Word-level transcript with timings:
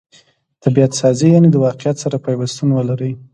طبعت 0.63 0.91
سازي؛ 1.01 1.27
یعني 1.33 1.49
د 1.51 1.55
واقعیت 1.65 1.97
سره 2.03 2.17
پیوستون 2.25 2.69
ولري. 2.77 3.11